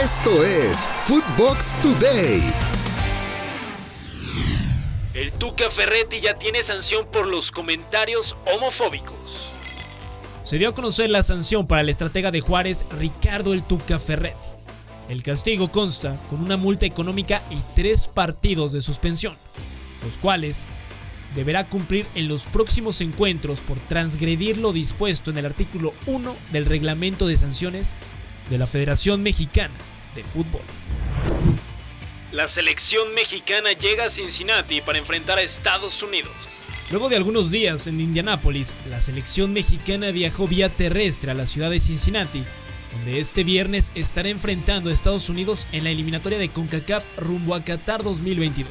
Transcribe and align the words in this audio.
Esto 0.00 0.42
es 0.42 0.88
Footbox 1.04 1.76
Today. 1.82 2.42
El 5.12 5.30
Tuca 5.32 5.68
Ferretti 5.68 6.18
ya 6.18 6.38
tiene 6.38 6.62
sanción 6.62 7.06
por 7.12 7.26
los 7.26 7.52
comentarios 7.52 8.34
homofóbicos. 8.46 9.16
Se 10.44 10.56
dio 10.56 10.70
a 10.70 10.74
conocer 10.74 11.10
la 11.10 11.22
sanción 11.22 11.66
para 11.66 11.82
el 11.82 11.90
estratega 11.90 12.30
de 12.30 12.40
Juárez, 12.40 12.86
Ricardo 12.98 13.52
El 13.52 13.62
Tuca 13.62 13.98
Ferretti. 13.98 14.38
El 15.10 15.22
castigo 15.22 15.70
consta 15.70 16.16
con 16.30 16.40
una 16.40 16.56
multa 16.56 16.86
económica 16.86 17.42
y 17.50 17.58
tres 17.76 18.06
partidos 18.06 18.72
de 18.72 18.80
suspensión, 18.80 19.36
los 20.02 20.16
cuales 20.16 20.66
deberá 21.34 21.68
cumplir 21.68 22.06
en 22.14 22.28
los 22.28 22.44
próximos 22.44 23.02
encuentros 23.02 23.60
por 23.60 23.78
transgredir 23.78 24.56
lo 24.56 24.72
dispuesto 24.72 25.30
en 25.30 25.36
el 25.36 25.46
artículo 25.46 25.92
1 26.06 26.34
del 26.50 26.64
reglamento 26.64 27.26
de 27.26 27.36
sanciones 27.36 27.94
de 28.50 28.58
la 28.58 28.66
Federación 28.66 29.22
Mexicana 29.22 29.74
de 30.14 30.24
Fútbol. 30.24 30.62
La 32.32 32.48
selección 32.48 33.14
mexicana 33.14 33.72
llega 33.72 34.06
a 34.06 34.10
Cincinnati 34.10 34.80
para 34.80 34.98
enfrentar 34.98 35.38
a 35.38 35.42
Estados 35.42 36.02
Unidos. 36.02 36.32
Luego 36.90 37.08
de 37.08 37.16
algunos 37.16 37.50
días 37.50 37.86
en 37.86 38.00
Indianápolis, 38.00 38.74
la 38.88 39.00
selección 39.00 39.52
mexicana 39.52 40.10
viajó 40.10 40.46
vía 40.46 40.68
terrestre 40.68 41.30
a 41.30 41.34
la 41.34 41.46
ciudad 41.46 41.70
de 41.70 41.80
Cincinnati, 41.80 42.42
donde 42.92 43.18
este 43.18 43.44
viernes 43.44 43.92
estará 43.94 44.28
enfrentando 44.28 44.90
a 44.90 44.92
Estados 44.92 45.28
Unidos 45.28 45.66
en 45.72 45.84
la 45.84 45.90
eliminatoria 45.90 46.38
de 46.38 46.50
CONCACAF 46.50 47.04
rumbo 47.18 47.54
a 47.54 47.64
Qatar 47.64 48.02
2022. 48.02 48.70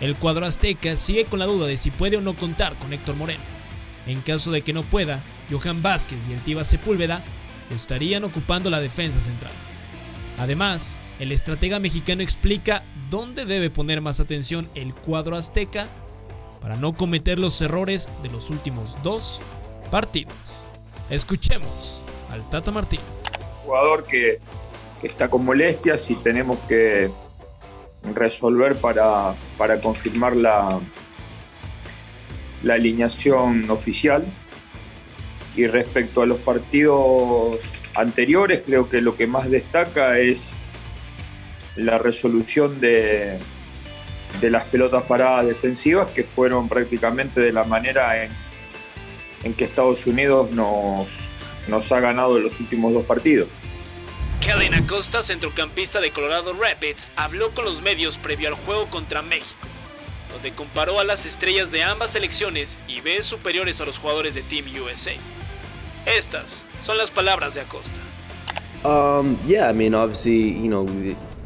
El 0.00 0.14
cuadro 0.14 0.46
azteca 0.46 0.96
sigue 0.96 1.24
con 1.24 1.38
la 1.38 1.46
duda 1.46 1.66
de 1.66 1.76
si 1.76 1.90
puede 1.90 2.16
o 2.16 2.20
no 2.20 2.34
contar 2.36 2.74
con 2.78 2.92
Héctor 2.92 3.16
Moreno. 3.16 3.42
En 4.06 4.20
caso 4.20 4.50
de 4.50 4.62
que 4.62 4.72
no 4.72 4.82
pueda, 4.82 5.22
Johan 5.50 5.82
Vázquez 5.82 6.18
y 6.28 6.32
el 6.32 6.40
Tiva 6.40 6.64
Sepúlveda 6.64 7.22
estarían 7.70 8.24
ocupando 8.24 8.70
la 8.70 8.80
defensa 8.80 9.20
central. 9.20 9.52
Además, 10.38 10.98
el 11.18 11.32
estratega 11.32 11.80
mexicano 11.80 12.22
explica 12.22 12.84
dónde 13.10 13.44
debe 13.44 13.70
poner 13.70 14.00
más 14.00 14.20
atención 14.20 14.68
el 14.74 14.94
cuadro 14.94 15.36
azteca 15.36 15.88
para 16.60 16.76
no 16.76 16.94
cometer 16.94 17.38
los 17.38 17.60
errores 17.60 18.08
de 18.22 18.30
los 18.30 18.50
últimos 18.50 18.96
dos 19.02 19.40
partidos. 19.90 20.34
Escuchemos 21.10 22.00
al 22.30 22.48
Tata 22.50 22.70
Martín. 22.70 23.00
Jugador 23.64 24.04
que, 24.04 24.38
que 25.00 25.06
está 25.06 25.28
con 25.28 25.44
molestias 25.44 26.10
y 26.10 26.14
tenemos 26.16 26.58
que 26.68 27.10
resolver 28.14 28.76
para, 28.76 29.34
para 29.56 29.80
confirmar 29.80 30.36
la, 30.36 30.80
la 32.62 32.74
alineación 32.74 33.68
oficial. 33.70 34.24
Y 35.58 35.66
respecto 35.66 36.22
a 36.22 36.26
los 36.26 36.38
partidos 36.38 37.58
anteriores, 37.96 38.62
creo 38.64 38.88
que 38.88 39.00
lo 39.00 39.16
que 39.16 39.26
más 39.26 39.50
destaca 39.50 40.20
es 40.20 40.52
la 41.74 41.98
resolución 41.98 42.78
de, 42.78 43.40
de 44.40 44.50
las 44.50 44.66
pelotas 44.66 45.02
paradas 45.02 45.46
defensivas, 45.46 46.12
que 46.12 46.22
fueron 46.22 46.68
prácticamente 46.68 47.40
de 47.40 47.52
la 47.52 47.64
manera 47.64 48.22
en, 48.22 48.30
en 49.42 49.52
que 49.52 49.64
Estados 49.64 50.06
Unidos 50.06 50.52
nos, 50.52 51.30
nos 51.66 51.90
ha 51.90 51.98
ganado 51.98 52.36
en 52.36 52.44
los 52.44 52.60
últimos 52.60 52.92
dos 52.92 53.04
partidos. 53.04 53.48
Kellen 54.40 54.74
Acosta, 54.74 55.24
centrocampista 55.24 56.00
de 56.00 56.12
Colorado 56.12 56.52
Rapids, 56.52 57.08
habló 57.16 57.50
con 57.50 57.64
los 57.64 57.82
medios 57.82 58.16
previo 58.16 58.46
al 58.46 58.54
juego 58.54 58.86
contra 58.86 59.22
México, 59.22 59.66
donde 60.32 60.52
comparó 60.52 61.00
a 61.00 61.04
las 61.04 61.26
estrellas 61.26 61.72
de 61.72 61.82
ambas 61.82 62.10
selecciones 62.10 62.76
y 62.86 63.00
ve 63.00 63.24
superiores 63.24 63.80
a 63.80 63.86
los 63.86 63.98
jugadores 63.98 64.34
de 64.34 64.42
Team 64.42 64.66
USA. 64.80 65.14
Estas 66.08 66.62
son 66.84 66.96
las 66.96 67.10
palabras 67.10 67.54
de 67.54 67.60
Acosta. 67.60 67.90
Um, 68.84 69.38
yeah, 69.44 69.68
I 69.68 69.72
mean, 69.72 69.94
obviously, 69.94 70.52
you 70.52 70.68
know, 70.70 70.86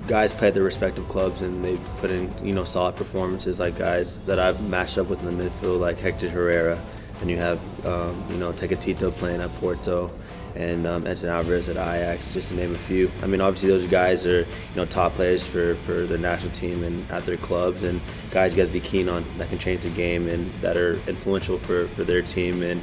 guys 0.07 0.33
play 0.33 0.49
at 0.49 0.55
their 0.55 0.63
respective 0.63 1.09
clubs 1.09 1.43
and 1.43 1.65
they 1.65 1.79
put 1.99 2.11
in, 2.11 2.31
you 2.45 2.53
know, 2.53 2.65
solid 2.65 2.95
performances 2.95 3.59
like 3.59 3.77
guys 3.77 4.25
that 4.27 4.39
I've 4.39 4.63
matched 4.69 4.99
up 4.99 5.09
with 5.09 5.23
in 5.25 5.37
the 5.37 5.45
midfield, 5.45 5.81
like 5.81 5.99
Hector 5.99 6.29
Herrera, 6.29 6.81
and 7.21 7.31
you 7.31 7.39
have, 7.39 7.59
um, 7.87 8.17
you 8.31 8.37
know, 8.37 8.53
Tecatito 8.53 9.11
playing 9.11 9.41
at 9.41 9.51
Porto 9.55 10.11
and 10.55 10.87
um, 10.87 11.07
Edson 11.07 11.31
Alvarez 11.31 11.69
at 11.69 11.77
Ajax, 11.77 12.31
just 12.33 12.51
to 12.51 12.57
name 12.57 12.73
a 12.73 12.79
few. 12.79 13.11
I 13.23 13.27
mean, 13.27 13.41
obviously 13.41 13.71
those 13.71 13.87
guys 13.87 14.27
are 14.27 14.41
you 14.41 14.77
know 14.77 14.85
top 14.85 15.15
players 15.15 15.47
for, 15.47 15.75
for 15.77 16.05
their 16.05 16.19
national 16.19 16.53
team 16.53 16.85
and 16.85 17.11
at 17.11 17.25
their 17.25 17.39
clubs, 17.39 17.83
and 17.83 18.01
guys 18.31 18.53
you 18.53 18.63
got 18.63 18.67
to 18.67 18.73
be 18.73 18.81
keen 18.81 19.09
on 19.09 19.25
that 19.39 19.49
can 19.49 19.59
change 19.59 19.81
the 19.81 19.91
game 19.91 20.29
and 20.29 20.53
that 20.55 20.77
are 20.77 20.95
influential 21.09 21.59
for, 21.59 21.87
for 21.89 22.05
their 22.05 22.23
team. 22.23 22.63
And 22.63 22.81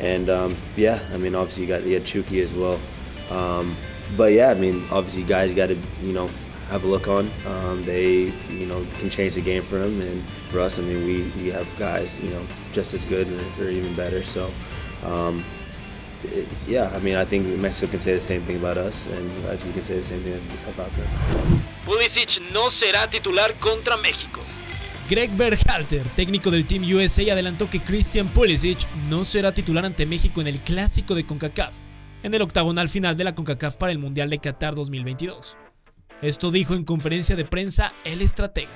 and 0.00 0.28
um, 0.28 0.56
yeah, 0.76 1.00
I 1.12 1.16
mean, 1.16 1.34
obviously 1.34 1.64
you 1.64 1.68
got 1.68 1.82
you 1.84 1.94
had 1.94 2.04
Chucky 2.04 2.40
as 2.40 2.54
well. 2.54 2.78
Um, 3.30 3.76
but 4.16 4.32
yeah, 4.32 4.50
I 4.50 4.54
mean, 4.54 4.86
obviously 4.90 5.22
guys 5.24 5.52
got 5.54 5.66
to 5.66 5.78
you 6.02 6.12
know 6.12 6.28
have 6.68 6.84
a 6.84 6.86
look 6.86 7.08
on. 7.08 7.30
Um, 7.46 7.82
they 7.84 8.32
you 8.48 8.66
know 8.66 8.84
can 8.98 9.10
change 9.10 9.34
the 9.34 9.40
game 9.40 9.62
for 9.62 9.78
them, 9.78 10.00
and 10.00 10.22
for 10.48 10.60
us, 10.60 10.78
I 10.78 10.82
mean, 10.82 11.04
we, 11.04 11.22
we 11.42 11.50
have 11.50 11.68
guys 11.78 12.20
you 12.20 12.30
know 12.30 12.42
just 12.72 12.94
as 12.94 13.04
good 13.04 13.26
or, 13.60 13.68
even 13.68 13.94
better. 13.94 14.22
So. 14.22 14.50
Um, 15.04 15.44
yeah, 16.66 16.90
I 16.92 16.98
mean, 17.00 17.14
I 17.14 17.24
think 17.24 17.46
Mexico 17.60 17.90
can 17.90 18.00
say 18.00 18.14
the 18.14 18.20
same 18.20 18.42
thing 18.42 18.56
about 18.56 18.78
us, 18.78 19.06
and 19.06 19.30
we 19.64 19.72
can 19.72 19.82
say 19.82 19.96
the 19.96 20.02
same 20.02 20.22
thing 20.22 20.34
about 20.66 20.90
them. 20.96 21.06
Pulisic 21.84 22.40
no 22.52 22.70
será 22.70 23.06
titular 23.06 23.52
contra 23.60 23.96
México. 23.96 24.40
Greg 25.08 25.30
Berhalter, 25.36 26.02
técnico 26.16 26.50
del 26.50 26.66
Team 26.66 26.82
USA, 26.82 27.32
adelantó 27.32 27.70
que 27.70 27.78
Christian 27.78 28.26
Pulisic 28.26 28.78
no 29.08 29.24
será 29.24 29.54
titular 29.54 29.84
ante 29.84 30.04
México 30.04 30.40
en 30.40 30.48
el 30.48 30.58
clásico 30.58 31.14
de 31.14 31.24
CONCACAF, 31.24 31.72
en 32.24 32.34
el 32.34 32.42
octagonal 32.42 32.88
final 32.88 33.16
de 33.16 33.22
la 33.22 33.32
CONCACAF 33.32 33.76
para 33.76 33.92
el 33.92 34.00
Mundial 34.00 34.30
de 34.30 34.40
Qatar 34.40 34.74
2022. 34.74 35.56
Esto 36.22 36.50
dijo 36.50 36.74
en 36.74 36.84
conferencia 36.84 37.36
de 37.36 37.44
prensa 37.44 37.92
el 38.04 38.20
estratega. 38.20 38.72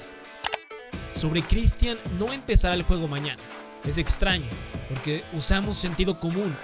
Sobre 1.16 1.42
Christian 1.42 1.98
no 2.16 2.32
empezará 2.32 2.74
el 2.74 2.84
juego 2.84 3.08
mañana. 3.08 3.42
Es 3.84 3.98
extraño, 3.98 4.46
porque 4.88 5.24
usamos 5.32 5.78
sentido 5.78 6.20
común. 6.20 6.56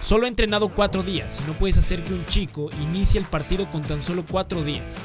Solo 0.00 0.24
ha 0.24 0.28
entrenado 0.28 0.74
cuatro 0.74 1.04
días 1.04 1.40
y 1.40 1.46
no 1.46 1.56
puedes 1.56 1.78
hacer 1.78 2.02
que 2.02 2.14
un 2.14 2.26
chico 2.26 2.68
inicie 2.82 3.20
el 3.20 3.26
partido 3.26 3.70
con 3.70 3.82
tan 3.82 4.02
solo 4.02 4.24
cuatro 4.28 4.64
días. 4.64 4.98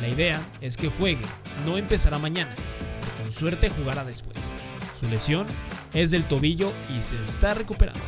La 0.00 0.08
idea 0.08 0.44
es 0.60 0.76
que 0.76 0.88
juegue, 0.88 1.24
no 1.64 1.78
empezará 1.78 2.18
mañana, 2.18 2.56
con 3.22 3.30
suerte 3.30 3.70
jugará 3.70 4.04
después. 4.04 4.36
Su 4.98 5.08
lesión 5.08 5.46
es 5.94 6.10
del 6.10 6.24
tobillo 6.24 6.72
y 6.96 7.00
se 7.00 7.16
está 7.20 7.54
recuperando. 7.54 8.00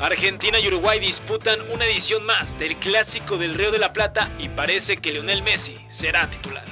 Argentina 0.00 0.58
y 0.58 0.66
Uruguay 0.66 0.98
disputan 0.98 1.60
una 1.72 1.84
edición 1.84 2.24
más 2.26 2.58
del 2.58 2.76
Clásico 2.76 3.38
del 3.38 3.54
Río 3.54 3.70
de 3.70 3.78
la 3.78 3.92
Plata 3.92 4.28
y 4.40 4.48
parece 4.48 4.96
que 4.96 5.12
Lionel 5.12 5.42
Messi 5.42 5.76
será 5.88 6.28
titular. 6.28 6.64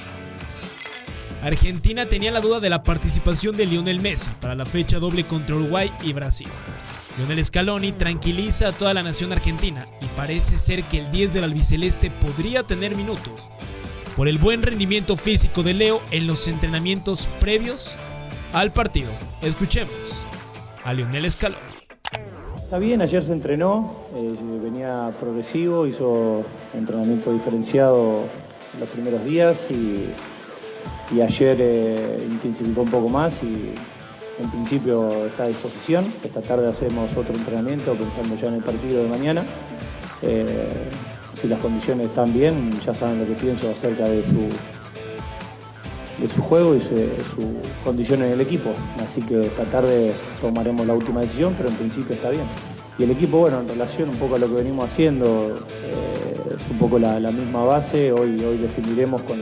Argentina 1.41 2.07
tenía 2.07 2.31
la 2.31 2.41
duda 2.41 2.59
de 2.59 2.69
la 2.69 2.83
participación 2.83 3.55
de 3.55 3.65
Lionel 3.65 4.01
Messi 4.01 4.31
para 4.41 4.55
la 4.55 4.65
fecha 4.65 4.99
doble 4.99 5.25
contra 5.25 5.55
Uruguay 5.55 5.89
y 6.03 6.11
Brasil. 6.11 6.49
Lionel 7.17 7.45
Scaloni 7.45 7.93
tranquiliza 7.93 8.69
a 8.69 8.71
toda 8.73 8.93
la 8.93 9.03
nación 9.03 9.31
argentina 9.31 9.87
y 10.01 10.05
parece 10.17 10.57
ser 10.57 10.83
que 10.83 10.97
el 10.97 11.11
10 11.11 11.33
del 11.33 11.45
albiceleste 11.45 12.11
podría 12.11 12.63
tener 12.63 12.95
minutos 12.95 13.49
por 14.19 14.27
el 14.27 14.37
buen 14.37 14.61
rendimiento 14.63 15.15
físico 15.15 15.63
de 15.63 15.73
Leo 15.73 16.01
en 16.11 16.27
los 16.27 16.49
entrenamientos 16.49 17.29
previos 17.39 17.95
al 18.51 18.73
partido. 18.73 19.07
Escuchemos 19.41 20.25
a 20.83 20.91
Lionel 20.93 21.31
Scaloni. 21.31 21.61
Está 22.57 22.79
bien, 22.79 23.01
ayer 23.01 23.23
se 23.23 23.31
entrenó, 23.31 23.95
eh, 24.13 24.35
venía 24.61 25.13
progresivo, 25.21 25.87
hizo 25.87 26.43
entrenamiento 26.73 27.31
diferenciado 27.31 28.23
los 28.77 28.89
primeros 28.89 29.23
días 29.23 29.65
y, 29.71 30.09
ayer 31.21 31.55
eh, 31.57 32.27
intensificó 32.29 32.81
un 32.81 32.91
poco 32.91 33.07
más 33.07 33.41
y 33.41 33.71
en 34.37 34.51
principio 34.51 35.27
está 35.27 35.43
a 35.45 35.47
disposición. 35.47 36.13
Esta 36.25 36.41
tarde 36.41 36.67
hacemos 36.67 37.09
otro 37.15 37.33
entrenamiento 37.33 37.93
pensando 37.93 38.35
ya 38.35 38.49
en 38.49 38.55
el 38.55 38.63
partido 38.63 39.01
de 39.01 39.07
mañana. 39.07 39.45
Eh, 40.21 40.88
si 41.39 41.47
las 41.47 41.59
condiciones 41.59 42.07
están 42.07 42.33
bien, 42.33 42.71
ya 42.85 42.93
saben 42.93 43.19
lo 43.19 43.25
que 43.25 43.33
pienso 43.33 43.69
acerca 43.69 44.05
de 44.05 44.23
su, 44.23 44.49
de 46.21 46.29
su 46.29 46.41
juego 46.41 46.75
y 46.75 46.81
su, 46.81 46.89
su 46.89 47.83
condición 47.83 48.23
en 48.23 48.31
el 48.31 48.41
equipo. 48.41 48.71
Así 48.99 49.21
que 49.21 49.41
esta 49.41 49.63
tarde 49.65 50.13
tomaremos 50.41 50.85
la 50.85 50.93
última 50.93 51.21
decisión, 51.21 51.53
pero 51.57 51.69
en 51.69 51.75
principio 51.75 52.15
está 52.15 52.29
bien. 52.29 52.45
Y 52.97 53.03
el 53.03 53.11
equipo, 53.11 53.39
bueno, 53.39 53.61
en 53.61 53.67
relación 53.69 54.09
un 54.09 54.17
poco 54.17 54.35
a 54.35 54.39
lo 54.39 54.47
que 54.47 54.55
venimos 54.55 54.91
haciendo, 54.91 55.59
eh, 55.83 56.55
es 56.57 56.71
un 56.71 56.77
poco 56.77 56.99
la, 56.99 57.19
misma 57.31 57.63
base. 57.63 58.11
Hoy, 58.11 58.43
hoy 58.43 58.57
definiremos 58.57 59.21
con, 59.21 59.39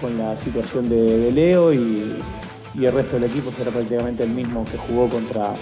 con 0.00 0.18
la 0.18 0.36
situación 0.36 0.88
de, 0.88 1.18
de 1.18 1.32
Leo 1.32 1.72
y, 1.72 2.16
y 2.74 2.84
el 2.84 2.92
resto 2.92 3.14
del 3.14 3.30
equipo 3.30 3.52
será 3.52 3.70
prácticamente 3.70 4.24
el 4.24 4.30
mismo 4.30 4.64
que 4.64 4.76
jugó 4.76 5.08
contra, 5.08 5.54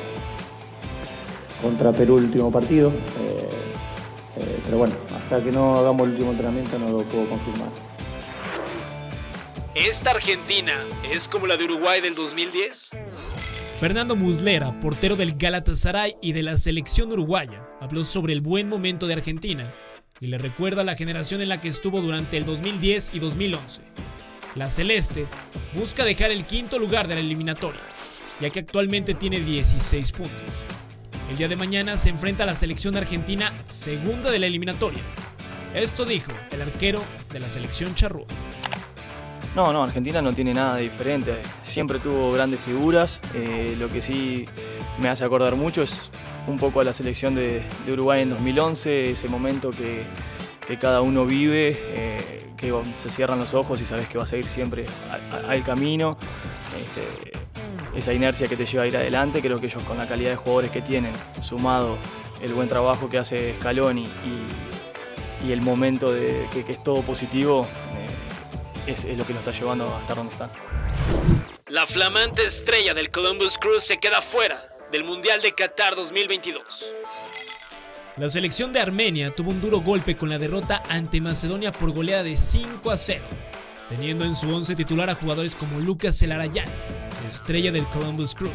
contra 1.63 1.93
Perú 1.93 2.17
el 2.17 2.25
último 2.25 2.51
partido. 2.51 2.91
Eh, 3.21 3.28
pero 4.69 4.77
bueno, 4.77 4.95
hasta 5.17 5.43
que 5.43 5.51
no 5.51 5.77
hagamos 5.77 6.07
el 6.07 6.13
último 6.13 6.33
entrenamiento 6.33 6.79
no 6.79 6.91
lo 6.91 7.03
puedo 7.05 7.27
confirmar. 7.27 7.71
¿Esta 9.75 10.11
Argentina 10.11 10.75
es 11.11 11.27
como 11.27 11.47
la 11.47 11.57
de 11.57 11.65
Uruguay 11.65 12.03
del 12.03 12.15
2010? 12.15 12.91
Fernando 13.81 14.15
Muslera, 14.15 14.79
portero 14.79 15.17
del 15.17 15.39
Galatasaray 15.39 16.17
y 16.21 16.33
de 16.33 16.43
la 16.43 16.59
selección 16.59 17.11
uruguaya, 17.11 17.67
habló 17.81 18.05
sobre 18.05 18.35
el 18.35 18.43
buen 18.43 18.69
momento 18.69 19.07
de 19.07 19.15
Argentina 19.15 19.73
y 20.21 20.27
le 20.27 20.37
recuerda 20.37 20.83
a 20.83 20.85
la 20.85 20.97
generación 20.97 21.41
en 21.41 21.49
la 21.49 21.63
que 21.63 21.69
estuvo 21.69 22.03
durante 22.03 22.37
el 22.37 22.45
2010 22.45 23.13
y 23.15 23.21
2011. 23.21 23.81
La 24.55 24.69
Celeste 24.69 25.25
busca 25.73 26.05
dejar 26.05 26.31
el 26.31 26.45
quinto 26.45 26.79
lugar 26.79 27.09
de 27.09 27.15
la 27.15 27.21
eliminatoria, 27.21 27.81
ya 28.39 28.51
que 28.51 28.59
actualmente 28.59 29.15
tiene 29.15 29.41
16 29.41 30.13
puntos. 30.13 30.78
El 31.29 31.37
día 31.37 31.49
de 31.49 31.57
mañana 31.57 31.97
se 31.99 32.09
enfrenta 32.09 32.45
a 32.45 32.47
la 32.47 32.55
selección 32.55 32.97
argentina 32.97 33.53
segunda 33.69 34.31
de 34.31 34.39
la 34.39 34.47
eliminatoria. 34.47 35.01
Esto 35.75 36.07
dijo 36.07 36.33
el 36.51 36.63
arquero 36.63 37.03
de 37.31 37.41
la 37.41 37.51
selección 37.51 37.95
charrúa. 37.95 38.25
No, 39.55 39.73
no, 39.73 39.83
Argentina 39.83 40.23
no 40.23 40.33
tiene 40.33 40.55
nada 40.55 40.79
diferente. 40.79 41.37
Siempre 41.63 41.99
tuvo 41.99 42.33
grandes 42.33 42.61
figuras. 42.61 43.21
Eh, 43.35 43.77
lo 43.79 43.91
que 43.93 44.01
sí 44.01 44.47
me 44.99 45.11
hace 45.11 45.25
acordar 45.25 45.55
mucho 45.55 45.83
es 45.83 46.09
un 46.47 46.59
poco 46.59 46.81
a 46.81 46.85
la 46.85 46.95
selección 46.95 47.35
de, 47.35 47.63
Uruguay 47.87 48.23
en 48.23 48.31
2011, 48.31 49.11
ese 49.11 49.29
momento 49.29 49.71
que, 49.71 50.05
cada 50.79 51.03
uno 51.03 51.27
vive, 51.27 51.77
eh, 51.79 52.47
que 52.57 52.73
se 52.97 53.11
cierran 53.11 53.39
los 53.39 53.53
ojos 53.53 53.81
y 53.83 53.85
sabes 53.85 54.09
que 54.09 54.17
va 54.17 54.25
a 54.25 54.27
seguir 54.27 54.49
siempre 54.49 54.87
al 55.47 55.63
camino. 55.63 56.17
Este, 56.79 57.38
esa 57.99 58.13
inercia 58.13 58.47
que 58.47 58.57
te 58.57 58.65
lleva 58.65 58.85
a 58.85 58.87
ir 58.87 58.97
adelante, 58.97 59.41
creo 59.41 59.61
que 59.61 59.67
ellos 59.67 59.83
con 59.83 59.99
la 59.99 60.07
calidad 60.07 60.31
de 60.31 60.37
jugadores 60.37 60.71
que 60.71 60.81
tienen, 60.81 61.13
sumado 61.43 61.99
el 62.41 62.53
buen 62.55 62.69
trabajo 62.69 63.11
que 63.11 63.19
hace 63.19 63.55
Scaloni 63.59 64.05
y, 64.05 65.53
el 65.53 65.63
momento 65.63 66.13
de 66.13 66.47
que, 66.53 66.73
es 66.73 66.83
todo 66.83 67.01
positivo, 67.03 67.67
eh, 68.87 68.93
es, 68.93 69.05
es 69.05 69.17
lo 69.17 69.25
que 69.25 69.33
nos 69.33 69.47
está 69.47 69.59
llevando 69.59 69.95
a 69.95 70.01
estar 70.01 70.17
donde 70.17 70.33
están. 70.33 70.51
La 71.69 71.87
flamante 71.87 72.45
estrella 72.45 72.93
del 72.93 73.11
Columbus 73.11 73.57
Crew 73.57 73.81
se 73.81 73.99
queda 73.99 74.21
fuera 74.21 74.69
del 74.91 75.05
Mundial 75.05 75.41
de 75.41 75.55
Qatar 75.55 75.97
2022. 75.97 76.63
La 78.19 78.29
selección 78.29 78.73
de 78.73 78.81
Armenia 78.81 79.35
tuvo 79.35 79.51
un 79.51 79.61
duro 79.61 79.81
golpe 79.81 80.17
con 80.17 80.29
la 80.29 80.39
derrota 80.39 80.83
ante 80.89 81.21
Macedonia 81.21 81.71
por 81.71 81.93
goleada 81.93 82.25
de 82.25 82.37
5 82.37 82.91
a 82.91 82.97
0, 82.97 83.23
teniendo 83.89 84.25
en 84.25 84.35
su 84.35 84.55
11 84.55 84.75
titular 84.75 85.11
a 85.11 85.15
jugadores 85.15 85.55
como 85.55 85.79
Lucas 85.81 86.19
Celarayan, 86.19 86.69
estrella 87.27 87.73
del 87.73 87.87
Columbus 87.87 88.35
Crew, 88.35 88.51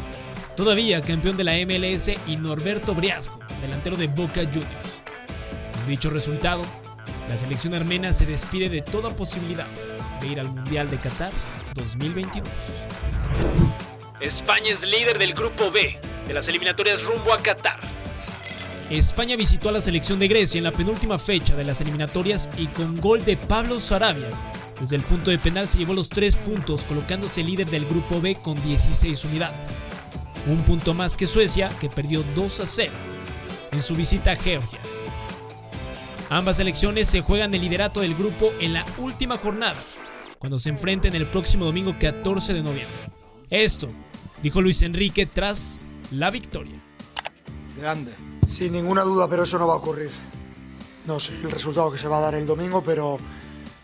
todavía 0.56 1.02
campeón 1.02 1.36
de 1.36 1.44
la 1.44 1.52
MLS, 1.66 2.10
y 2.26 2.36
Norberto 2.36 2.94
Briasco, 2.94 3.38
delantero 3.60 3.96
de 3.96 4.06
Boca 4.06 4.42
Juniors. 4.42 5.02
Con 5.72 5.86
dicho 5.88 6.10
resultado, 6.10 6.62
la 7.28 7.36
selección 7.36 7.74
armena 7.74 8.12
se 8.12 8.26
despide 8.26 8.68
de 8.68 8.82
toda 8.82 9.14
posibilidad 9.14 9.66
de 10.20 10.28
ir 10.28 10.40
al 10.40 10.50
Mundial 10.50 10.90
de 10.90 10.98
Qatar 10.98 11.32
2022. 11.74 12.48
España 14.20 14.70
es 14.70 14.82
líder 14.82 15.18
del 15.18 15.34
Grupo 15.34 15.70
B 15.70 15.98
de 16.26 16.34
las 16.34 16.48
eliminatorias 16.48 17.02
rumbo 17.04 17.32
a 17.32 17.38
Qatar. 17.38 17.80
España 18.90 19.36
visitó 19.36 19.70
a 19.70 19.72
la 19.72 19.80
selección 19.80 20.18
de 20.18 20.28
Grecia 20.28 20.58
en 20.58 20.64
la 20.64 20.72
penúltima 20.72 21.18
fecha 21.18 21.56
de 21.56 21.64
las 21.64 21.80
eliminatorias 21.80 22.50
y 22.56 22.66
con 22.66 23.00
gol 23.00 23.24
de 23.24 23.36
Pablo 23.36 23.80
Sarabia. 23.80 24.28
Desde 24.80 24.96
el 24.96 25.02
punto 25.02 25.30
de 25.30 25.38
penal 25.38 25.68
se 25.68 25.78
llevó 25.78 25.94
los 25.94 26.08
tres 26.08 26.36
puntos, 26.36 26.84
colocándose 26.84 27.44
líder 27.44 27.70
del 27.70 27.86
grupo 27.86 28.20
B 28.20 28.36
con 28.36 28.60
16 28.62 29.24
unidades. 29.24 29.70
Un 30.46 30.62
punto 30.64 30.94
más 30.94 31.16
que 31.16 31.26
Suecia, 31.26 31.70
que 31.80 31.88
perdió 31.88 32.22
2 32.34 32.60
a 32.60 32.66
0 32.66 32.92
en 33.72 33.82
su 33.82 33.94
visita 33.94 34.32
a 34.32 34.36
Georgia. 34.36 34.80
Ambas 36.30 36.56
selecciones 36.56 37.08
se 37.08 37.20
juegan 37.20 37.54
el 37.54 37.60
liderato 37.60 38.00
del 38.00 38.14
grupo 38.14 38.52
en 38.58 38.72
la 38.72 38.84
última 38.98 39.36
jornada, 39.36 39.82
cuando 40.38 40.58
se 40.58 40.70
enfrenten 40.70 41.14
el 41.14 41.26
próximo 41.26 41.64
domingo 41.64 41.94
14 41.98 42.54
de 42.54 42.62
noviembre. 42.62 43.12
Esto, 43.50 43.88
dijo 44.42 44.60
Luis 44.60 44.82
Enrique 44.82 45.26
tras 45.26 45.80
la 46.10 46.30
victoria. 46.30 46.76
Grande. 47.78 48.12
Sin 48.48 48.72
ninguna 48.72 49.02
duda, 49.02 49.28
pero 49.28 49.44
eso 49.44 49.58
no 49.58 49.66
va 49.66 49.74
a 49.74 49.78
ocurrir. 49.78 50.10
No 51.06 51.20
sé 51.20 51.34
el 51.42 51.50
resultado 51.50 51.92
que 51.92 51.98
se 51.98 52.08
va 52.08 52.18
a 52.18 52.22
dar 52.22 52.34
el 52.34 52.46
domingo, 52.46 52.82
pero 52.84 53.18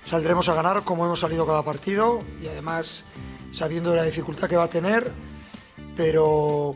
saldremos 0.05 0.49
a 0.49 0.55
ganar 0.55 0.83
como 0.83 1.05
hemos 1.05 1.21
salido 1.21 1.47
cada 1.47 1.63
partido 1.63 2.21
y 2.43 2.49
además 2.49 3.05
sabiendo 3.53 3.95
la 3.95 4.05
dificultad 4.05 4.49
que 4.49 4.57
va 4.57 4.65
a 4.65 4.71
tener, 4.71 5.11
pero 5.97 6.75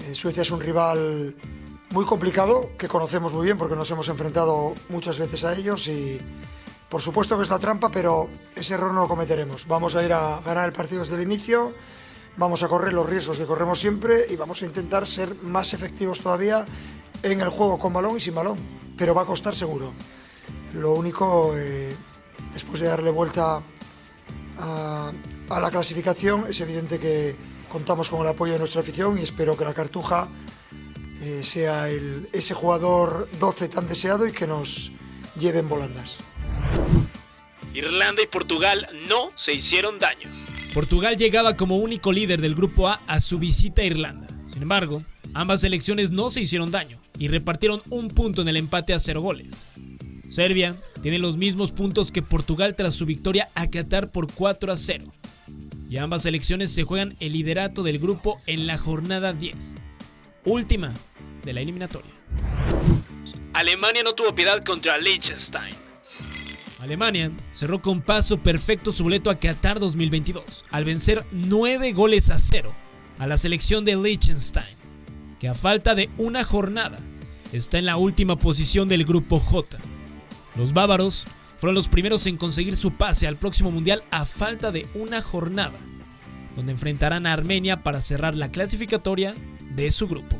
eh, 0.00 0.14
Suecia 0.14 0.42
es 0.42 0.50
un 0.50 0.60
rival 0.60 1.34
muy 1.90 2.04
complicado 2.04 2.70
que 2.78 2.88
conocemos 2.88 3.32
muy 3.32 3.44
bien 3.44 3.58
porque 3.58 3.76
nos 3.76 3.90
hemos 3.90 4.08
enfrentado 4.08 4.74
muchas 4.88 5.18
veces 5.18 5.44
a 5.44 5.54
ellos 5.54 5.88
y 5.88 6.20
por 6.88 7.02
supuesto 7.02 7.36
que 7.36 7.42
es 7.42 7.50
la 7.50 7.58
trampa, 7.58 7.90
pero 7.90 8.28
ese 8.54 8.74
error 8.74 8.92
no 8.92 9.02
lo 9.02 9.08
cometeremos. 9.08 9.66
Vamos 9.66 9.96
a 9.96 10.04
ir 10.04 10.12
a 10.12 10.40
ganar 10.40 10.66
el 10.66 10.72
partido 10.72 11.00
desde 11.00 11.16
el 11.16 11.22
inicio 11.22 11.74
vamos 12.36 12.62
a 12.62 12.68
correr 12.68 12.92
los 12.92 13.08
riesgos 13.08 13.38
que 13.38 13.46
corremos 13.46 13.80
siempre 13.80 14.26
y 14.28 14.36
vamos 14.36 14.62
a 14.62 14.66
intentar 14.66 15.06
ser 15.06 15.34
más 15.42 15.74
efectivos 15.74 16.20
todavía 16.20 16.64
en 17.22 17.40
el 17.40 17.48
juego 17.48 17.78
con 17.78 17.92
balón 17.92 18.16
y 18.16 18.20
sin 18.20 18.34
balón, 18.34 18.58
pero 18.96 19.14
va 19.14 19.22
a 19.22 19.26
costar 19.26 19.54
seguro. 19.54 19.92
Lo 20.74 20.92
único, 20.92 21.54
eh, 21.56 21.94
después 22.56 22.80
de 22.80 22.86
darle 22.86 23.10
vuelta 23.10 23.62
a, 24.58 25.12
la 25.50 25.70
clasificación, 25.70 26.46
es 26.48 26.58
evidente 26.62 26.98
que 26.98 27.36
contamos 27.68 28.08
con 28.08 28.22
el 28.22 28.28
apoyo 28.28 28.54
de 28.54 28.58
nuestra 28.58 28.80
afición 28.80 29.18
y 29.18 29.22
espero 29.22 29.58
que 29.58 29.64
la 29.66 29.74
Cartuja 29.74 30.26
eh, 31.20 31.42
sea 31.44 31.90
ese 31.90 32.54
jugador 32.54 33.28
12 33.38 33.68
tan 33.68 33.86
deseado 33.86 34.26
y 34.26 34.32
que 34.32 34.46
nos 34.46 34.90
lleve 35.38 35.58
en 35.58 35.68
volandas. 35.68 36.16
Irlanda 37.74 38.22
y 38.22 38.26
Portugal 38.26 38.88
no 39.06 39.28
se 39.36 39.52
hicieron 39.52 39.98
daño. 39.98 40.30
Portugal 40.72 41.18
llegaba 41.18 41.58
como 41.58 41.76
único 41.76 42.10
líder 42.10 42.40
del 42.40 42.54
grupo 42.54 42.88
A 42.88 43.02
a 43.06 43.20
su 43.20 43.38
visita 43.38 43.82
a 43.82 43.84
Irlanda. 43.84 44.28
Sin 44.46 44.62
embargo, 44.62 45.02
ambas 45.34 45.60
selecciones 45.60 46.10
no 46.10 46.30
se 46.30 46.40
hicieron 46.40 46.70
daño 46.70 46.98
y 47.18 47.28
repartieron 47.28 47.82
un 47.90 48.08
punto 48.08 48.40
en 48.40 48.48
el 48.48 48.56
empate 48.56 48.94
a 48.94 48.98
cero 48.98 49.20
goles. 49.20 49.66
Serbia 50.28 50.76
tiene 51.02 51.18
los 51.18 51.36
mismos 51.36 51.72
puntos 51.72 52.10
que 52.10 52.22
Portugal 52.22 52.74
tras 52.76 52.94
su 52.94 53.06
victoria 53.06 53.48
a 53.54 53.68
Qatar 53.68 54.10
por 54.10 54.32
4 54.32 54.72
a 54.72 54.76
0. 54.76 55.12
Y 55.88 55.98
ambas 55.98 56.22
selecciones 56.22 56.72
se 56.72 56.82
juegan 56.82 57.16
el 57.20 57.32
liderato 57.32 57.82
del 57.82 57.98
grupo 57.98 58.38
en 58.46 58.66
la 58.66 58.76
jornada 58.76 59.32
10, 59.32 59.76
última 60.44 60.92
de 61.44 61.52
la 61.52 61.60
eliminatoria. 61.60 62.10
Alemania 63.52 64.02
no 64.02 64.14
tuvo 64.14 64.34
piedad 64.34 64.62
contra 64.64 64.98
Liechtenstein. 64.98 65.74
Alemania 66.80 67.32
cerró 67.50 67.80
con 67.80 68.02
paso 68.02 68.42
perfecto 68.42 68.92
su 68.92 69.04
boleto 69.04 69.30
a 69.30 69.38
Qatar 69.38 69.80
2022 69.80 70.66
al 70.70 70.84
vencer 70.84 71.24
9 71.32 71.92
goles 71.92 72.30
a 72.30 72.38
0 72.38 72.72
a 73.18 73.26
la 73.26 73.38
selección 73.38 73.84
de 73.84 73.96
Liechtenstein, 73.96 74.76
que 75.40 75.48
a 75.48 75.54
falta 75.54 75.94
de 75.94 76.10
una 76.18 76.44
jornada 76.44 76.98
está 77.52 77.78
en 77.78 77.86
la 77.86 77.96
última 77.96 78.36
posición 78.36 78.88
del 78.88 79.04
grupo 79.04 79.38
J. 79.38 79.78
Los 80.56 80.72
bávaros 80.72 81.24
fueron 81.58 81.74
los 81.74 81.88
primeros 81.88 82.26
en 82.26 82.36
conseguir 82.36 82.76
su 82.76 82.92
pase 82.92 83.26
al 83.26 83.36
próximo 83.36 83.70
mundial 83.70 84.02
a 84.10 84.24
falta 84.24 84.72
de 84.72 84.86
una 84.94 85.22
jornada, 85.22 85.78
donde 86.54 86.72
enfrentarán 86.72 87.26
a 87.26 87.32
Armenia 87.32 87.82
para 87.82 88.00
cerrar 88.00 88.36
la 88.36 88.50
clasificatoria 88.50 89.34
de 89.70 89.90
su 89.90 90.08
grupo. 90.08 90.36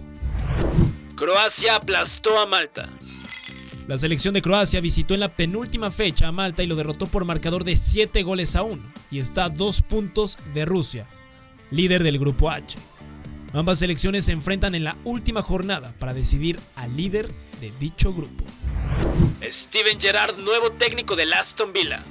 Croacia 1.16 1.76
aplastó 1.76 2.38
a 2.38 2.46
Malta 2.46 2.90
la 3.86 3.96
selección 3.96 4.34
de 4.34 4.42
Croacia 4.42 4.80
visitó 4.80 5.14
en 5.14 5.20
la 5.20 5.28
penúltima 5.28 5.92
fecha 5.92 6.26
a 6.26 6.32
Malta 6.32 6.64
y 6.64 6.66
lo 6.66 6.74
derrotó 6.74 7.06
por 7.06 7.24
marcador 7.24 7.62
de 7.62 7.76
7 7.76 8.24
goles 8.24 8.56
a 8.56 8.62
1 8.62 8.82
y 9.12 9.20
está 9.20 9.44
a 9.44 9.48
2 9.48 9.82
puntos 9.82 10.40
de 10.52 10.64
Rusia, 10.64 11.06
líder 11.70 12.02
del 12.02 12.18
grupo 12.18 12.50
H. 12.50 12.76
Ambas 13.52 13.78
selecciones 13.78 14.24
se 14.24 14.32
enfrentan 14.32 14.74
en 14.74 14.82
la 14.82 14.96
última 15.04 15.40
jornada 15.40 15.94
para 16.00 16.14
decidir 16.14 16.58
al 16.74 16.96
líder 16.96 17.30
de 17.60 17.72
dicho 17.78 18.12
grupo. 18.12 18.44
Steven 19.42 20.00
Gerrard, 20.00 20.40
nuevo 20.40 20.72
técnico 20.72 21.14
del 21.16 21.32
Aston 21.32 21.72
Villa. 21.72 22.02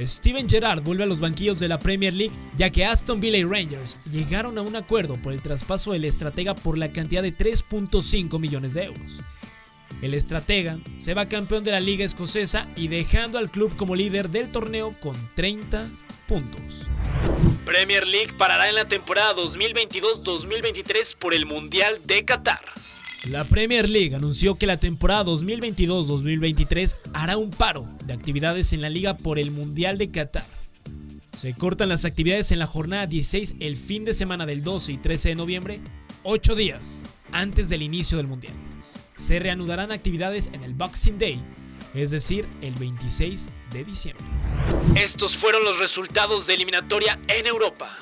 Steven 0.00 0.48
Gerrard 0.48 0.82
vuelve 0.82 1.04
a 1.04 1.06
los 1.06 1.20
banquillos 1.20 1.60
de 1.60 1.68
la 1.68 1.78
Premier 1.78 2.14
League 2.14 2.34
ya 2.56 2.70
que 2.70 2.84
Aston 2.84 3.20
Villa 3.20 3.38
y 3.38 3.44
Rangers 3.44 3.98
llegaron 4.10 4.58
a 4.58 4.62
un 4.62 4.74
acuerdo 4.74 5.16
por 5.16 5.32
el 5.32 5.42
traspaso 5.42 5.92
del 5.92 6.04
estratega 6.04 6.54
por 6.54 6.78
la 6.78 6.92
cantidad 6.92 7.22
de 7.22 7.36
3.5 7.36 8.38
millones 8.40 8.74
de 8.74 8.84
euros. 8.84 9.20
El 10.00 10.14
estratega 10.14 10.78
se 10.98 11.14
va 11.14 11.28
campeón 11.28 11.62
de 11.62 11.70
la 11.70 11.80
liga 11.80 12.04
escocesa 12.04 12.66
y 12.74 12.88
dejando 12.88 13.38
al 13.38 13.50
club 13.50 13.76
como 13.76 13.94
líder 13.94 14.30
del 14.30 14.50
torneo 14.50 14.98
con 14.98 15.14
30 15.34 15.88
puntos. 16.26 16.88
Premier 17.64 18.06
League 18.06 18.32
parará 18.36 18.68
en 18.68 18.74
la 18.74 18.88
temporada 18.88 19.34
2022-2023 19.34 21.16
por 21.16 21.34
el 21.34 21.46
Mundial 21.46 22.00
de 22.04 22.24
Qatar. 22.24 22.60
La 23.30 23.44
Premier 23.44 23.88
League 23.88 24.14
anunció 24.14 24.56
que 24.56 24.66
la 24.66 24.78
temporada 24.78 25.24
2022-2023 25.24 26.96
hará 27.14 27.36
un 27.36 27.50
paro 27.50 27.88
de 28.04 28.12
actividades 28.12 28.72
en 28.72 28.80
la 28.80 28.90
liga 28.90 29.16
por 29.16 29.38
el 29.38 29.50
Mundial 29.50 29.98
de 29.98 30.10
Qatar. 30.10 30.46
Se 31.36 31.54
cortan 31.54 31.88
las 31.88 32.04
actividades 32.04 32.52
en 32.52 32.58
la 32.58 32.66
jornada 32.66 33.06
16 33.06 33.56
el 33.60 33.76
fin 33.76 34.04
de 34.04 34.12
semana 34.12 34.46
del 34.46 34.62
12 34.62 34.92
y 34.92 34.98
13 34.98 35.30
de 35.30 35.34
noviembre, 35.34 35.80
8 36.24 36.54
días 36.54 37.02
antes 37.32 37.68
del 37.68 37.82
inicio 37.82 38.16
del 38.18 38.26
Mundial 38.26 38.54
se 39.22 39.38
reanudarán 39.38 39.92
actividades 39.92 40.50
en 40.52 40.62
el 40.64 40.74
Boxing 40.74 41.18
Day, 41.18 41.40
es 41.94 42.10
decir, 42.10 42.48
el 42.60 42.74
26 42.74 43.50
de 43.72 43.84
diciembre. 43.84 44.24
Estos 44.96 45.36
fueron 45.36 45.64
los 45.64 45.78
resultados 45.78 46.46
de 46.46 46.54
eliminatoria 46.54 47.20
en 47.28 47.46
Europa. 47.46 47.98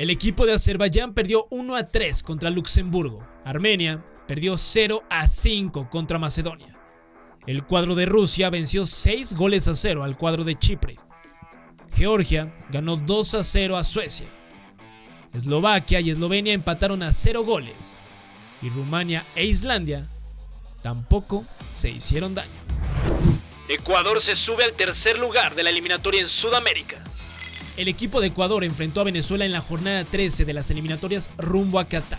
El 0.00 0.08
equipo 0.08 0.46
de 0.46 0.54
Azerbaiyán 0.54 1.12
perdió 1.12 1.46
1 1.50 1.76
a 1.76 1.88
3 1.88 2.22
contra 2.22 2.48
Luxemburgo. 2.48 3.22
Armenia 3.44 4.02
perdió 4.26 4.56
0 4.56 5.04
a 5.10 5.26
5 5.26 5.90
contra 5.90 6.18
Macedonia. 6.18 6.74
El 7.46 7.66
cuadro 7.66 7.94
de 7.94 8.06
Rusia 8.06 8.48
venció 8.48 8.86
6 8.86 9.34
goles 9.34 9.68
a 9.68 9.74
0 9.74 10.02
al 10.02 10.16
cuadro 10.16 10.42
de 10.42 10.58
Chipre. 10.58 10.96
Georgia 11.94 12.50
ganó 12.70 12.96
2 12.96 13.34
a 13.34 13.44
0 13.44 13.76
a 13.76 13.84
Suecia. 13.84 14.26
Eslovaquia 15.34 16.00
y 16.00 16.08
Eslovenia 16.08 16.54
empataron 16.54 17.02
a 17.02 17.12
0 17.12 17.44
goles. 17.44 17.98
Y 18.62 18.70
Rumania 18.70 19.22
e 19.36 19.44
Islandia 19.44 20.08
tampoco 20.82 21.44
se 21.74 21.90
hicieron 21.90 22.34
daño. 22.34 22.48
Ecuador 23.68 24.22
se 24.22 24.34
sube 24.34 24.64
al 24.64 24.72
tercer 24.72 25.18
lugar 25.18 25.54
de 25.54 25.62
la 25.62 25.68
eliminatoria 25.68 26.22
en 26.22 26.28
Sudamérica. 26.28 27.04
El 27.80 27.88
equipo 27.88 28.20
de 28.20 28.26
Ecuador 28.26 28.62
enfrentó 28.62 29.00
a 29.00 29.04
Venezuela 29.04 29.46
en 29.46 29.52
la 29.52 29.62
jornada 29.62 30.04
13 30.04 30.44
de 30.44 30.52
las 30.52 30.70
eliminatorias 30.70 31.30
rumbo 31.38 31.78
a 31.78 31.86
Qatar. 31.86 32.18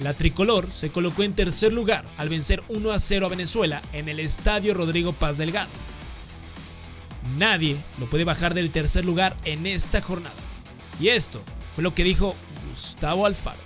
La 0.00 0.12
tricolor 0.12 0.70
se 0.70 0.90
colocó 0.90 1.22
en 1.22 1.32
tercer 1.32 1.72
lugar 1.72 2.04
al 2.18 2.28
vencer 2.28 2.62
1 2.68 2.92
a 2.92 2.98
0 2.98 3.24
a 3.24 3.28
Venezuela 3.30 3.80
en 3.94 4.10
el 4.10 4.20
estadio 4.20 4.74
Rodrigo 4.74 5.14
Paz 5.14 5.38
Delgado. 5.38 5.70
Nadie 7.38 7.78
lo 7.98 8.04
puede 8.04 8.24
bajar 8.24 8.52
del 8.52 8.70
tercer 8.70 9.06
lugar 9.06 9.34
en 9.46 9.66
esta 9.66 10.02
jornada. 10.02 10.36
Y 11.00 11.08
esto 11.08 11.40
fue 11.74 11.82
lo 11.82 11.94
que 11.94 12.04
dijo 12.04 12.36
Gustavo 12.68 13.24
Alfaro. 13.24 13.56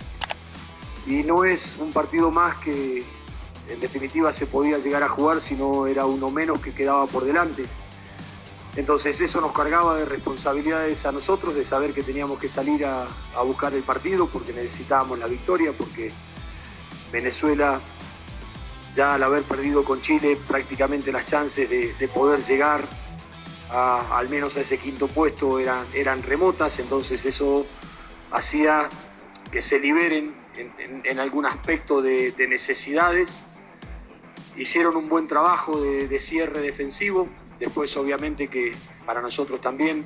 Y 1.05 1.23
no 1.23 1.43
es 1.43 1.75
un 1.77 1.91
partido 1.91 2.31
más 2.31 2.55
que 2.59 3.03
en 3.67 3.79
definitiva 3.81 4.31
se 4.31 4.47
podía 4.47 4.77
llegar 4.77 5.03
a 5.03 5.09
jugar 5.09 5.41
si 5.41 5.55
no 5.55 5.87
era 5.87 6.05
uno 6.05 6.29
menos 6.31 6.61
que 6.61 6.71
quedaba 6.71 7.05
por 7.05 7.25
delante. 7.25 7.65
Entonces 8.75 9.19
eso 9.19 9.41
nos 9.41 9.51
cargaba 9.51 9.97
de 9.97 10.05
responsabilidades 10.05 11.05
a 11.05 11.11
nosotros, 11.11 11.55
de 11.55 11.63
saber 11.63 11.93
que 11.93 12.03
teníamos 12.03 12.39
que 12.39 12.47
salir 12.47 12.85
a, 12.85 13.07
buscar 13.43 13.73
el 13.73 13.83
partido 13.83 14.27
porque 14.27 14.53
necesitábamos 14.53 15.19
la 15.19 15.27
victoria, 15.27 15.73
porque 15.73 16.11
Venezuela 17.11 17.81
ya 18.95 19.15
al 19.15 19.23
haber 19.23 19.43
perdido 19.43 19.83
con 19.83 20.01
Chile 20.01 20.37
prácticamente 20.47 21.11
las 21.11 21.25
chances 21.25 21.69
de, 21.69 22.07
poder 22.13 22.41
llegar 22.41 22.81
al 23.69 24.29
menos 24.29 24.57
a 24.57 24.61
ese 24.61 24.77
quinto 24.77 25.07
puesto 25.07 25.59
eran, 25.59 26.23
remotas, 26.23 26.79
entonces 26.79 27.25
eso 27.25 27.65
hacía 28.31 28.89
que 29.51 29.61
se 29.61 29.79
liberen 29.79 30.33
en, 31.03 31.19
algún 31.19 31.45
aspecto 31.45 32.01
de 32.01 32.47
necesidades 32.49 33.43
hicieron 34.57 34.95
un 34.95 35.09
buen 35.09 35.27
trabajo 35.27 35.81
de, 35.81 36.19
cierre 36.19 36.61
defensivo. 36.61 37.27
Después, 37.61 37.95
obviamente, 37.95 38.47
que 38.47 38.71
para 39.05 39.21
nosotros 39.21 39.61
también 39.61 40.03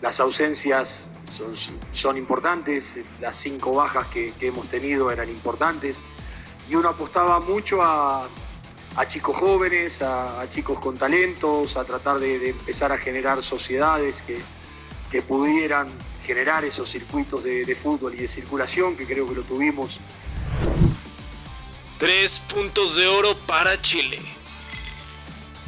las 0.00 0.20
ausencias 0.20 1.10
son, 1.92 2.16
importantes, 2.16 2.94
las 3.20 3.36
cinco 3.36 3.74
bajas 3.74 4.06
que, 4.06 4.32
hemos 4.40 4.68
tenido 4.68 5.10
eran 5.10 5.28
importantes. 5.28 5.98
Y 6.66 6.76
uno 6.76 6.88
apostaba 6.88 7.40
mucho 7.40 7.82
a, 7.82 8.26
chicos 9.06 9.36
jóvenes, 9.36 10.00
a, 10.00 10.48
chicos 10.48 10.80
con 10.80 10.96
talentos, 10.96 11.76
a 11.76 11.84
tratar 11.84 12.18
de, 12.18 12.48
empezar 12.48 12.90
a 12.90 12.96
generar 12.96 13.42
sociedades 13.42 14.22
que, 14.22 14.40
que 15.10 15.20
pudieran 15.20 15.88
generar 16.24 16.64
esos 16.64 16.90
circuitos 16.90 17.44
de, 17.44 17.66
de, 17.66 17.74
fútbol 17.74 18.14
y 18.14 18.18
de 18.18 18.28
circulación, 18.28 18.96
que 18.96 19.04
creo 19.04 19.28
que 19.28 19.34
lo 19.34 19.42
tuvimos 19.42 20.00
Tres 21.98 22.40
puntos 22.48 22.94
de 22.94 23.08
oro 23.08 23.34
para 23.34 23.82
Chile. 23.82 24.20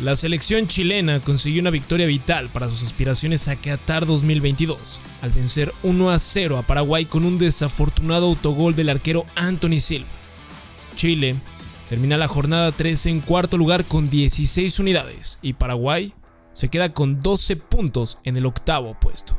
La 0.01 0.17
selección 0.17 0.67
chilena 0.67 1.21
consiguió 1.21 1.61
una 1.61 1.69
victoria 1.69 2.07
vital 2.07 2.49
para 2.49 2.71
sus 2.71 2.83
aspiraciones 2.83 3.49
a 3.49 3.57
Qatar 3.57 4.07
2022, 4.07 4.99
al 5.21 5.31
vencer 5.31 5.75
1 5.83 6.11
a 6.11 6.19
0 6.19 6.57
a 6.57 6.63
Paraguay 6.63 7.05
con 7.05 7.27
un 7.27 7.39
desafortunado 7.39 8.29
autogol 8.29 8.75
del 8.75 8.89
arquero 8.89 9.27
Anthony 9.37 9.79
Silva. 9.81 10.09
Chile 10.97 11.37
termina 11.91 12.17
la 12.17 12.29
jornada 12.29 12.73
3 12.73 13.07
en 13.07 13.21
cuarto 13.21 13.59
lugar 13.59 13.85
con 13.85 14.09
16 14.09 14.79
unidades 14.79 15.39
y 15.43 15.53
Paraguay 15.53 16.15
se 16.55 16.71
queda 16.71 16.95
con 16.95 17.21
12 17.21 17.57
puntos 17.57 18.17
en 18.25 18.39
el 18.39 18.47
octavo 18.47 18.97
puesto. 18.99 19.37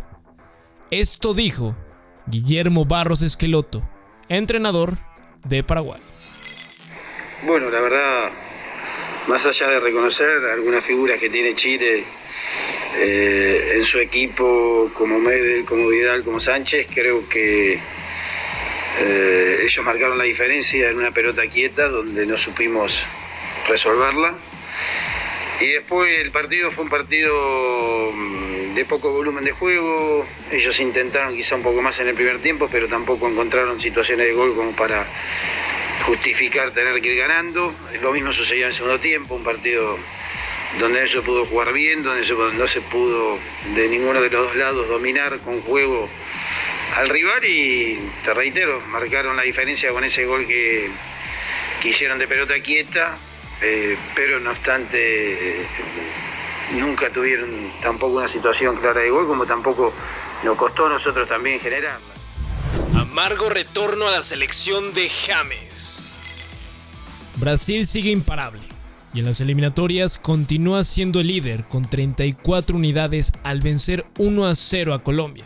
Esto 0.91 1.34
dijo 1.34 1.75
Guillermo 2.27 2.86
Barros 2.86 3.24
Esqueloto, 3.24 3.82
entrenador 4.30 4.96
de 5.44 5.63
Paraguay. 5.63 6.01
Bueno, 7.48 7.72
la 7.72 7.82
verdad, 7.82 8.30
más 9.31 9.45
allá 9.45 9.69
de 9.69 9.79
reconocer 9.79 10.43
algunas 10.51 10.83
figuras 10.83 11.17
que 11.17 11.29
tiene 11.29 11.55
Chile 11.55 12.03
eh, 12.97 13.75
en 13.75 13.85
su 13.85 13.97
equipo, 14.00 14.91
como 14.93 15.19
Medel, 15.19 15.63
como 15.63 15.88
Vidal, 15.88 16.25
como 16.25 16.41
Sánchez, 16.41 16.88
creo 16.93 17.29
que 17.29 17.79
eh, 19.00 19.59
ellos 19.63 19.85
marcaron 19.85 20.17
la 20.17 20.25
diferencia 20.25 20.89
en 20.89 20.97
una 20.97 21.11
pelota 21.11 21.43
quieta 21.47 21.88
donde 21.88 22.25
no 22.25 22.38
supimos 22.38 23.05
resolverla. 23.69 24.35
Y 25.61 25.67
después 25.67 26.19
el 26.19 26.31
partido 26.31 26.69
fue 26.69 26.83
un 26.83 26.89
partido 26.89 28.11
mm, 28.11 28.73
de 28.73 28.83
poco 28.83 29.11
volumen 29.11 29.45
de 29.45 29.51
juego. 29.51 30.25
Ellos 30.51 30.77
intentaron 30.81 31.33
quizá 31.33 31.55
un 31.55 31.63
poco 31.63 31.81
más 31.81 31.97
en 32.00 32.09
el 32.09 32.15
primer 32.15 32.39
tiempo, 32.39 32.67
pero 32.69 32.89
tampoco 32.89 33.29
encontraron 33.29 33.79
situaciones 33.79 34.27
de 34.27 34.33
gol 34.33 34.53
como 34.57 34.75
para 34.75 35.07
justificar 36.05 36.72
tener 36.72 37.01
que 37.01 37.13
ir 37.13 37.17
ganando. 37.17 37.74
Lo 38.01 38.12
mismo 38.12 38.34
sucedió 38.34 38.63
en 38.63 38.70
el 38.70 38.75
segundo 38.75 39.00
tiempo, 39.00 39.36
un 39.36 39.43
partido 39.43 39.98
donde 40.79 41.05
no 41.13 41.22
pudo 41.22 41.46
jugar 41.46 41.74
bien, 41.74 42.03
donde 42.03 42.25
no 42.58 42.67
se 42.67 42.81
pudo 42.81 43.38
de 43.75 43.88
ninguno 43.89 44.22
de 44.22 44.29
los 44.29 44.48
dos 44.48 44.55
lados 44.55 44.88
dominar 44.88 45.39
con 45.39 45.62
juego 45.62 46.08
al 46.96 47.10
rival 47.10 47.43
y 47.46 48.00
te 48.24 48.34
reitero, 48.34 48.79
marcaron 48.88 49.36
la 49.36 49.43
diferencia 49.43 49.91
con 49.91 50.03
ese 50.03 50.25
gol 50.25 50.46
que, 50.46 50.89
hicieron 51.84 52.20
de 52.20 52.27
pelota 52.27 52.60
quieta, 52.60 53.17
eh, 53.62 53.98
pero 54.13 54.39
no 54.39 54.51
obstante 54.51 55.65
nunca 56.74 57.10
tuvieron 57.10 57.50
tampoco 57.81 58.17
una 58.17 58.27
situación 58.27 58.75
clara 58.75 59.01
de 59.01 59.10
gol, 59.10 59.27
como 59.27 59.46
tampoco 59.46 59.93
nos 60.43 60.58
costó 60.58 60.86
a 60.86 60.89
nosotros 60.89 61.27
también 61.27 61.60
generarla. 61.60 62.11
Amargo 63.12 63.50
retorno 63.50 64.08
a 64.08 64.12
la 64.12 64.24
selección 64.24 64.94
de 64.94 65.10
James. 65.10 65.98
Brasil 67.36 67.86
sigue 67.86 68.10
imparable 68.10 68.62
y 69.13 69.20
en 69.20 69.25
las 69.25 69.41
eliminatorias 69.41 70.18
continúa 70.18 70.86
siendo 70.86 71.20
el 71.20 71.27
líder 71.27 71.68
con 71.68 71.84
34 71.84 72.74
unidades 72.74 73.34
al 73.44 73.60
vencer 73.60 74.06
1 74.18 74.46
a 74.46 74.56
0 74.56 74.94
a 74.94 75.03
Colombia, 75.03 75.44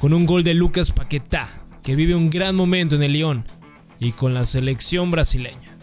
con 0.00 0.12
un 0.12 0.26
gol 0.26 0.42
de 0.42 0.54
Lucas 0.54 0.90
Paquetá, 0.90 1.48
que 1.84 1.94
vive 1.94 2.16
un 2.16 2.30
gran 2.30 2.56
momento 2.56 2.96
en 2.96 3.04
el 3.04 3.12
Lyon 3.12 3.44
y 4.00 4.10
con 4.10 4.34
la 4.34 4.44
selección 4.44 5.12
brasileña. 5.12 5.78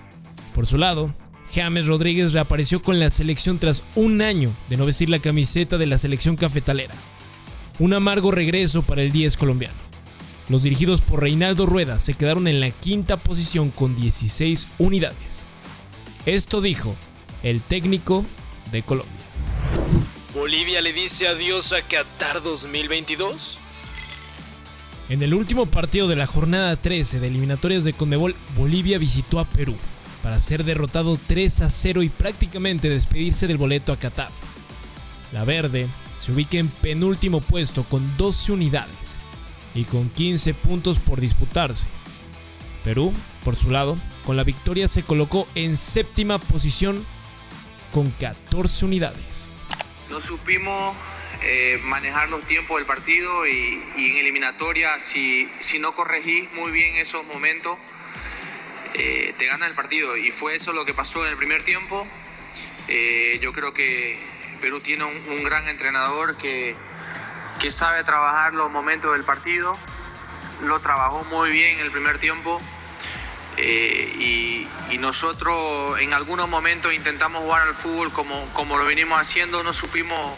Por 0.53 0.67
su 0.67 0.77
lado, 0.77 1.15
James 1.53 1.87
Rodríguez 1.87 2.33
reapareció 2.33 2.81
con 2.81 2.99
la 2.99 3.09
selección 3.09 3.57
tras 3.57 3.85
un 3.95 4.21
año 4.21 4.51
de 4.67 4.75
no 4.75 4.85
vestir 4.85 5.09
la 5.09 5.19
camiseta 5.19 5.77
de 5.77 5.85
la 5.85 5.97
selección 5.97 6.35
cafetalera. 6.35 6.93
Un 7.79 7.93
amargo 7.93 8.31
regreso 8.31 8.83
para 8.83 9.01
el 9.01 9.13
10 9.13 9.37
colombiano. 9.37 9.84
Los 10.47 10.61
dirigidos 10.61 11.01
por 11.01 11.21
Reinaldo 11.21 11.65
Rueda 11.65 11.97
se 11.97 12.13
quedaron 12.13 12.47
en 12.47 12.59
la 12.59 12.69
quinta 12.69 13.17
posición 13.17 13.71
con 13.71 13.95
16 13.95 14.67
unidades. 14.77 15.41
Esto 16.27 16.61
dijo 16.61 16.95
el 17.41 17.61
técnico 17.61 18.23
de 18.71 18.83
Colombia. 18.83 19.11
¿Bolivia 20.35 20.81
le 20.81 20.93
dice 20.93 21.27
adiós 21.27 21.73
a 21.73 21.81
Qatar 21.81 22.43
2022? 22.43 23.57
En 25.09 25.23
el 25.23 25.33
último 25.33 25.65
partido 25.65 26.07
de 26.07 26.15
la 26.15 26.27
jornada 26.27 26.75
13 26.75 27.19
de 27.19 27.27
eliminatorias 27.27 27.83
de 27.83 27.93
Conmebol, 27.93 28.35
Bolivia 28.55 28.99
visitó 28.99 29.39
a 29.39 29.45
Perú 29.45 29.75
para 30.21 30.41
ser 30.41 30.63
derrotado 30.63 31.17
3 31.27 31.61
a 31.61 31.69
0 31.69 32.03
y 32.03 32.09
prácticamente 32.09 32.89
despedirse 32.89 33.47
del 33.47 33.57
boleto 33.57 33.93
a 33.93 33.97
Qatar. 33.97 34.29
La 35.33 35.43
verde 35.43 35.87
se 36.19 36.33
ubica 36.33 36.57
en 36.57 36.67
penúltimo 36.67 37.41
puesto 37.41 37.83
con 37.83 38.15
12 38.17 38.51
unidades 38.51 39.17
y 39.75 39.83
con 39.83 40.09
15 40.09 40.53
puntos 40.55 40.97
por 40.97 41.19
disputarse. 41.19 41.85
Perú, 42.83 43.13
por 43.43 43.55
su 43.55 43.69
lado, 43.69 43.97
con 44.25 44.37
la 44.37 44.43
victoria 44.43 44.87
se 44.87 45.03
colocó 45.03 45.47
en 45.53 45.75
séptima 45.75 46.39
posición 46.39 47.05
con 47.93 48.09
14 48.11 48.85
unidades. 48.85 49.57
No 50.09 50.21
supimos 50.21 50.95
eh, 51.43 51.79
manejar 51.83 52.29
los 52.29 52.43
tiempos 52.43 52.77
del 52.77 52.85
partido 52.85 53.45
y, 53.45 53.81
en 53.97 54.17
eliminatoria, 54.17 54.97
si, 54.99 55.49
si, 55.59 55.79
no 55.79 55.91
corregís 55.91 56.51
muy 56.53 56.71
bien 56.71 56.95
esos 56.95 57.25
momentos, 57.27 57.77
eh, 58.93 59.33
te 59.37 59.45
gana 59.45 59.67
el 59.67 59.73
partido. 59.73 60.15
Y 60.15 60.31
fue 60.31 60.55
eso 60.55 60.71
lo 60.71 60.85
que 60.85 60.93
pasó 60.93 61.25
en 61.25 61.31
el 61.31 61.37
primer 61.37 61.63
tiempo. 61.63 62.07
Eh, 62.87 63.39
yo 63.41 63.51
creo 63.51 63.73
que 63.73 64.17
Perú 64.61 64.79
tiene 64.79 65.03
un 65.05 65.43
gran 65.43 65.67
entrenador 65.67 66.37
que, 66.37 66.75
que 67.59 67.71
sabe 67.71 68.03
trabajar 68.03 68.53
los 68.53 68.71
momentos 68.71 69.13
del 69.13 69.23
partido. 69.23 69.77
Lo 70.61 70.79
trabajó 70.79 71.23
muy 71.25 71.51
bien 71.51 71.79
en 71.79 71.85
el 71.85 71.91
primer 71.91 72.17
tiempo. 72.17 72.59
Eh, 73.57 74.13
y, 74.19 74.67
nosotros 74.99 75.99
en 75.99 76.13
algunos 76.13 76.47
momentos 76.47 76.93
intentamos 76.93 77.43
jugar 77.43 77.67
al 77.67 77.75
fútbol 77.75 78.11
como, 78.11 78.45
como 78.53 78.77
lo 78.77 78.85
venimos 78.85 79.19
haciendo, 79.19 79.61
no 79.61 79.73
supimos 79.73 80.35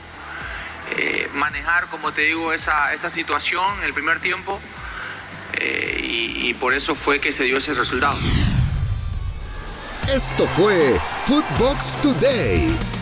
eh, 0.92 1.30
manejar, 1.36 1.86
como 1.88 2.12
te 2.12 2.24
digo, 2.24 2.52
esa, 2.52 2.92
esa 2.92 3.10
situación 3.10 3.64
en 3.78 3.86
el 3.86 3.94
primer 3.94 4.20
tiempo 4.20 4.60
eh, 5.54 6.02
y, 6.04 6.50
y 6.50 6.54
por 6.56 6.74
eso 6.74 6.96
fue 6.96 7.22
que 7.22 7.32
se 7.32 7.44
dio 7.44 7.60
ese 7.60 7.76
resultado. 7.76 8.18
Esto 10.14 10.48
fue 10.48 11.00
Footbox 11.26 12.02
Today. 12.02 12.97